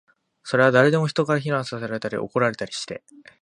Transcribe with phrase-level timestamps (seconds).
[0.41, 3.03] それは誰でも、人から非難せられたり、怒られたりして